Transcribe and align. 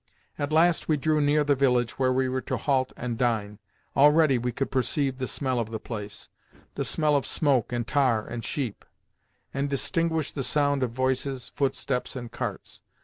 At 0.39 0.51
last 0.51 0.87
we 0.87 0.97
drew 0.97 1.21
near 1.21 1.43
the 1.43 1.53
village 1.53 1.99
where 1.99 2.11
we 2.11 2.27
were 2.27 2.41
to 2.41 2.57
halt 2.57 2.91
and 2.97 3.19
dine. 3.19 3.59
Already 3.95 4.39
we 4.39 4.51
could 4.51 4.71
perceive 4.71 5.19
the 5.19 5.27
smell 5.27 5.59
of 5.59 5.69
the 5.69 5.79
place—the 5.79 6.83
smell 6.85 7.15
of 7.15 7.23
smoke 7.23 7.71
and 7.71 7.87
tar 7.87 8.25
and 8.25 8.43
sheep—and 8.43 9.69
distinguish 9.69 10.31
the 10.31 10.41
sound 10.41 10.81
of 10.81 10.89
voices, 10.89 11.49
footsteps, 11.55 12.15
and 12.15 12.31
carts. 12.31 12.81